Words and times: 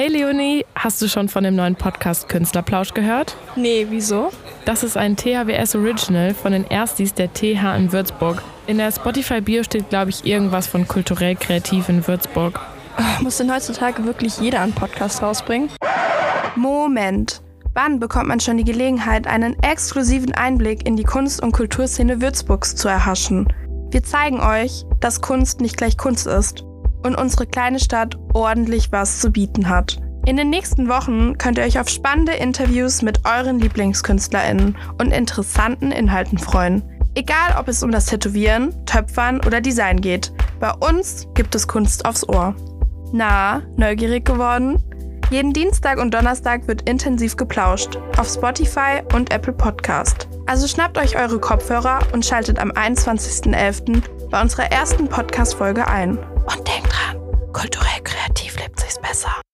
Hey 0.00 0.06
Leonie, 0.06 0.64
hast 0.76 1.02
du 1.02 1.08
schon 1.08 1.28
von 1.28 1.42
dem 1.42 1.56
neuen 1.56 1.74
Podcast 1.74 2.28
Künstlerplausch 2.28 2.94
gehört? 2.94 3.36
Nee, 3.56 3.88
wieso? 3.90 4.30
Das 4.64 4.84
ist 4.84 4.96
ein 4.96 5.16
THWS 5.16 5.74
Original 5.74 6.34
von 6.34 6.52
den 6.52 6.62
Erstis 6.62 7.14
der 7.14 7.32
TH 7.32 7.74
in 7.76 7.90
Würzburg. 7.90 8.40
In 8.68 8.78
der 8.78 8.92
Spotify-Bio 8.92 9.64
steht, 9.64 9.88
glaube 9.88 10.10
ich, 10.10 10.24
irgendwas 10.24 10.68
von 10.68 10.86
kulturell 10.86 11.34
kreativ 11.34 11.88
in 11.88 12.06
Würzburg. 12.06 12.60
Muss 13.22 13.38
denn 13.38 13.52
heutzutage 13.52 14.04
wirklich 14.04 14.38
jeder 14.38 14.60
einen 14.60 14.72
Podcast 14.72 15.20
rausbringen? 15.20 15.68
Moment. 16.54 17.42
Wann 17.74 17.98
bekommt 17.98 18.28
man 18.28 18.38
schon 18.38 18.56
die 18.56 18.62
Gelegenheit, 18.62 19.26
einen 19.26 19.60
exklusiven 19.64 20.32
Einblick 20.32 20.86
in 20.86 20.94
die 20.94 21.02
Kunst- 21.02 21.42
und 21.42 21.50
Kulturszene 21.50 22.20
Würzburgs 22.20 22.76
zu 22.76 22.86
erhaschen? 22.86 23.52
Wir 23.90 24.04
zeigen 24.04 24.38
euch, 24.38 24.84
dass 25.00 25.20
Kunst 25.22 25.60
nicht 25.60 25.76
gleich 25.76 25.98
Kunst 25.98 26.28
ist 26.28 26.64
und 27.02 27.14
unsere 27.14 27.46
kleine 27.46 27.80
Stadt 27.80 28.18
ordentlich 28.34 28.92
was 28.92 29.20
zu 29.20 29.30
bieten 29.30 29.68
hat. 29.68 30.00
In 30.26 30.36
den 30.36 30.50
nächsten 30.50 30.88
Wochen 30.88 31.38
könnt 31.38 31.58
ihr 31.58 31.64
euch 31.64 31.78
auf 31.80 31.88
spannende 31.88 32.32
Interviews 32.32 33.02
mit 33.02 33.20
euren 33.24 33.58
LieblingskünstlerInnen 33.60 34.76
und 35.00 35.10
interessanten 35.10 35.90
Inhalten 35.90 36.38
freuen. 36.38 36.82
Egal, 37.14 37.56
ob 37.58 37.68
es 37.68 37.82
um 37.82 37.90
das 37.90 38.06
Tätowieren, 38.06 38.74
Töpfern 38.84 39.40
oder 39.46 39.60
Design 39.60 40.00
geht, 40.00 40.32
bei 40.60 40.70
uns 40.72 41.26
gibt 41.34 41.54
es 41.54 41.66
Kunst 41.66 42.04
aufs 42.04 42.28
Ohr. 42.28 42.54
Na, 43.12 43.62
neugierig 43.76 44.24
geworden? 44.26 44.82
Jeden 45.30 45.52
Dienstag 45.52 45.98
und 45.98 46.14
Donnerstag 46.14 46.66
wird 46.68 46.88
intensiv 46.88 47.36
geplauscht 47.36 47.98
auf 48.16 48.28
Spotify 48.28 49.02
und 49.14 49.32
Apple 49.32 49.52
Podcast. 49.52 50.26
Also 50.46 50.66
schnappt 50.66 50.96
euch 50.96 51.18
eure 51.18 51.38
Kopfhörer 51.38 51.98
und 52.12 52.24
schaltet 52.24 52.58
am 52.58 52.70
21.11. 52.70 54.02
bei 54.30 54.40
unserer 54.40 54.72
ersten 54.72 55.06
Podcast-Folge 55.06 55.86
ein. 55.86 56.16
Und 56.18 56.66
denkt 56.66 56.87
kulturell 57.52 58.02
kreativ 58.02 58.56
lebt 58.58 58.80
sich's 58.80 58.98
besser. 58.98 59.47